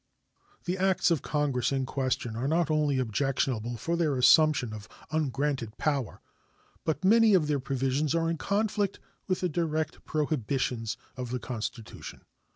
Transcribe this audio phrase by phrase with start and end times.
[0.65, 5.77] The acts of Congress in question are not only objectionable for their assumption of ungranted
[5.77, 6.21] power,
[6.83, 12.21] but many of their provisions are in conflict with the direct prohibitions of the Constitution.